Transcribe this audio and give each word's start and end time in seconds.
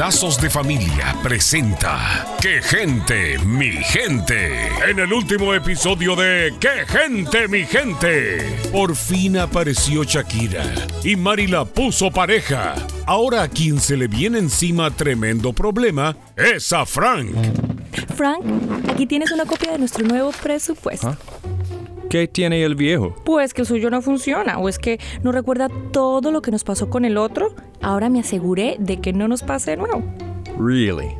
Lazos 0.00 0.40
de 0.40 0.48
Familia 0.48 1.14
presenta 1.22 2.26
¡Qué 2.40 2.62
gente, 2.62 3.38
mi 3.40 3.70
gente! 3.70 4.68
En 4.88 4.98
el 4.98 5.12
último 5.12 5.52
episodio 5.52 6.16
de 6.16 6.54
¡Qué 6.58 6.86
gente, 6.86 7.48
mi 7.48 7.64
gente! 7.64 8.38
Por 8.72 8.96
fin 8.96 9.36
apareció 9.36 10.02
Shakira 10.04 10.64
y 11.04 11.16
Mari 11.16 11.48
la 11.48 11.66
puso 11.66 12.10
pareja. 12.10 12.76
Ahora 13.04 13.42
a 13.42 13.48
quien 13.48 13.78
se 13.78 13.96
le 13.96 14.08
viene 14.08 14.38
encima 14.38 14.90
tremendo 14.90 15.52
problema 15.52 16.16
es 16.34 16.72
a 16.72 16.86
Frank. 16.86 17.34
Frank, 18.16 18.42
aquí 18.88 19.06
tienes 19.06 19.30
una 19.32 19.44
copia 19.44 19.72
de 19.72 19.78
nuestro 19.80 20.06
nuevo 20.06 20.32
presupuesto. 20.42 21.14
¿Qué 22.08 22.26
tiene 22.26 22.64
el 22.64 22.74
viejo? 22.74 23.14
Pues 23.24 23.52
que 23.54 23.60
el 23.60 23.66
suyo 23.68 23.90
no 23.90 24.02
funciona, 24.02 24.58
o 24.58 24.68
es 24.68 24.78
que 24.78 24.98
no 25.22 25.30
recuerda 25.30 25.68
todo 25.92 26.32
lo 26.32 26.42
que 26.42 26.50
nos 26.50 26.64
pasó 26.64 26.88
con 26.88 27.04
el 27.04 27.16
otro. 27.18 27.54
Ahora 27.82 28.08
me 28.08 28.20
aseguré 28.20 28.76
de 28.78 29.00
que 29.00 29.12
no 29.12 29.28
nos 29.28 29.42
pase 29.42 29.72
de 29.72 29.76
nuevo. 29.78 30.02
Really? 30.58 31.14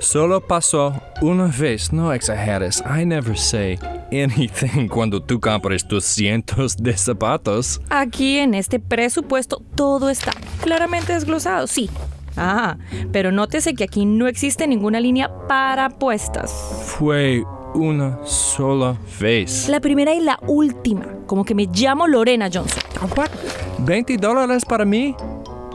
Solo 0.00 0.40
pasó 0.40 0.94
una 1.22 1.46
vez, 1.46 1.92
no 1.92 2.12
exageres. 2.12 2.82
I 2.86 3.04
never 3.04 3.36
say 3.38 3.78
anything 4.12 4.88
cuando 4.92 5.22
tú 5.22 5.40
compras 5.40 5.86
tus 5.86 6.04
cientos 6.04 6.76
de 6.76 6.96
zapatos. 6.96 7.80
Aquí 7.88 8.38
en 8.38 8.54
este 8.54 8.78
presupuesto 8.78 9.62
todo 9.74 10.10
está 10.10 10.32
claramente 10.60 11.14
desglosado, 11.14 11.66
sí. 11.66 11.88
Ah, 12.36 12.76
pero 13.12 13.30
nótese 13.32 13.74
que 13.74 13.84
aquí 13.84 14.06
no 14.06 14.26
existe 14.26 14.66
ninguna 14.66 15.00
línea 15.00 15.30
para 15.46 15.86
apuestas. 15.86 16.50
Fue 16.98 17.44
una 17.74 18.18
sola 18.24 18.96
vez. 19.20 19.68
La 19.68 19.80
primera 19.80 20.14
y 20.14 20.20
la 20.20 20.38
última, 20.46 21.06
como 21.26 21.44
que 21.44 21.54
me 21.54 21.66
llamo 21.66 22.06
Lorena 22.06 22.50
Johnson. 22.52 22.82
What? 23.16 23.30
¿20 23.84 24.18
dólares 24.18 24.64
para 24.64 24.84
mí? 24.84 25.14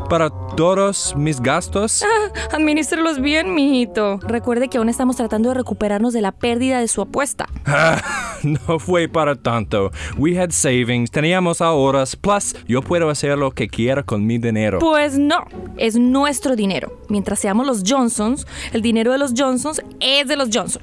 ¿Para 0.09 0.31
todos 0.31 1.13
mis 1.15 1.39
gastos? 1.39 2.03
Ah, 2.03 2.55
administrelos 2.55 3.21
bien, 3.21 3.53
mijito. 3.53 4.17
Recuerde 4.23 4.67
que 4.67 4.79
aún 4.79 4.89
estamos 4.89 5.15
tratando 5.17 5.49
de 5.49 5.55
recuperarnos 5.55 6.13
de 6.13 6.21
la 6.21 6.31
pérdida 6.31 6.79
de 6.79 6.87
su 6.87 7.01
apuesta. 7.01 7.47
Ah, 7.67 8.01
no 8.43 8.79
fue 8.79 9.07
para 9.07 9.35
tanto. 9.35 9.91
We 10.17 10.39
had 10.39 10.49
savings, 10.49 11.11
teníamos 11.11 11.61
ahorros, 11.61 12.15
plus 12.15 12.55
yo 12.67 12.81
puedo 12.81 13.11
hacer 13.11 13.37
lo 13.37 13.51
que 13.51 13.67
quiera 13.67 14.01
con 14.01 14.25
mi 14.25 14.39
dinero. 14.39 14.79
Pues 14.79 15.19
no, 15.19 15.45
es 15.77 15.95
nuestro 15.95 16.55
dinero. 16.55 16.91
Mientras 17.07 17.37
seamos 17.39 17.67
los 17.67 17.83
Johnsons, 17.85 18.47
el 18.73 18.81
dinero 18.81 19.11
de 19.11 19.19
los 19.19 19.33
Johnsons 19.37 19.83
es 19.99 20.27
de 20.27 20.35
los 20.35 20.49
Johnson. 20.51 20.81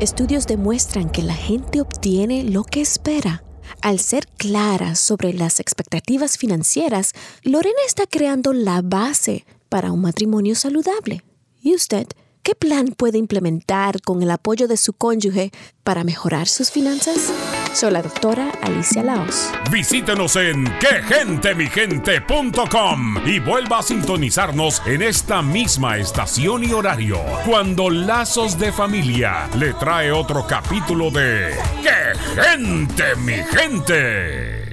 Estudios 0.00 0.46
demuestran 0.46 1.08
que 1.08 1.22
la 1.22 1.34
gente 1.34 1.80
obtiene 1.80 2.44
lo 2.44 2.62
que 2.62 2.82
espera. 2.82 3.42
Al 3.80 3.98
ser 3.98 4.26
clara 4.26 4.94
sobre 4.94 5.32
las 5.32 5.60
expectativas 5.60 6.38
financieras, 6.38 7.12
Lorena 7.42 7.78
está 7.86 8.06
creando 8.06 8.52
la 8.52 8.82
base 8.82 9.44
para 9.68 9.92
un 9.92 10.00
matrimonio 10.00 10.54
saludable. 10.54 11.22
¿Y 11.60 11.74
usted? 11.74 12.06
¿Qué 12.42 12.54
plan 12.54 12.88
puede 12.88 13.18
implementar 13.18 14.00
con 14.00 14.22
el 14.22 14.30
apoyo 14.30 14.68
de 14.68 14.76
su 14.76 14.92
cónyuge 14.92 15.50
para 15.84 16.04
mejorar 16.04 16.48
sus 16.48 16.70
finanzas? 16.70 17.32
Soy 17.72 17.92
la 17.92 18.02
doctora 18.02 18.50
Alicia 18.62 19.02
Laos. 19.02 19.50
Visítenos 19.70 20.36
en 20.36 20.64
quegentemigente.com 20.78 23.26
y 23.26 23.38
vuelva 23.38 23.78
a 23.78 23.82
sintonizarnos 23.82 24.82
en 24.86 25.02
esta 25.02 25.42
misma 25.42 25.96
estación 25.98 26.64
y 26.64 26.72
horario 26.72 27.18
cuando 27.46 27.90
Lazos 27.90 28.58
de 28.58 28.72
Familia 28.72 29.48
le 29.58 29.74
trae 29.74 30.10
otro 30.12 30.46
capítulo 30.46 31.10
de 31.10 31.54
¡Qué 31.82 32.14
gente, 32.40 33.16
mi 33.16 33.34
gente! 33.34 34.67